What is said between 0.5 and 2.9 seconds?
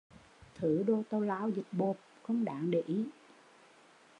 Thứ đồ tào lao dịch bộp không đáng để